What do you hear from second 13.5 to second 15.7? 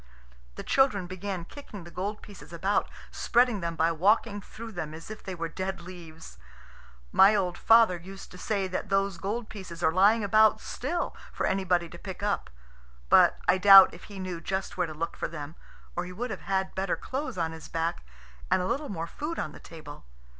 doubt if he knew just where to look for them,